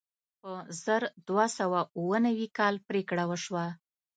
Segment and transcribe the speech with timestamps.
[0.41, 0.51] په
[0.83, 3.65] زر دوه سوه اوه نوي کال پرېکړه وشوه.